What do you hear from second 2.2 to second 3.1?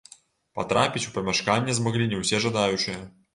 ўсе жадаючыя.